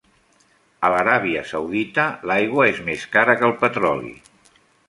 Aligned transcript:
A 0.87 0.89
l'Aràbia 0.93 1.43
Saudita 1.51 2.07
l'aigua 2.31 2.67
és 2.73 2.83
més 2.91 3.07
cara 3.17 3.39
que 3.43 3.49
el 3.53 3.57
petroli. 3.63 4.15